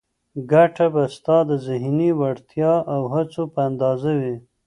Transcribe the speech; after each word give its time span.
ګټه 0.51 0.85
به 0.93 1.03
ستا 1.15 1.37
د 1.49 1.51
ذهني 1.67 2.09
وړتیا 2.19 2.73
او 2.93 3.01
هڅو 3.13 3.41
په 3.53 3.59
اندازه 3.69 4.11
وي. 4.21 4.35